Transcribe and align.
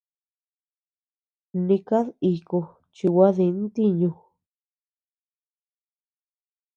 Ni 1.65 1.77
kad 1.87 2.07
iku 2.33 2.59
chi 2.95 3.05
gua 3.13 3.29
di 3.37 3.45
ntiñu. 3.61 4.11